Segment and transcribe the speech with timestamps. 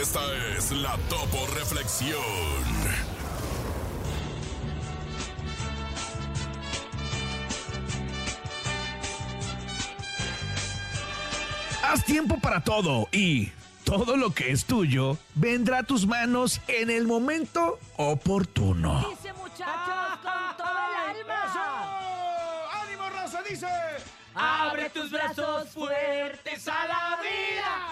[0.00, 0.20] Esta
[0.56, 2.20] es la Topo Reflexión.
[11.82, 13.50] Haz tiempo para todo y
[13.84, 19.06] todo lo que es tuyo vendrá a tus manos en el momento oportuno.
[19.10, 22.68] Dice muchachos con todo el alma.
[22.82, 23.42] ¡Ánimo, raza!
[23.42, 23.66] Dice.
[24.34, 27.91] Abre tus brazos fuertes a la vida.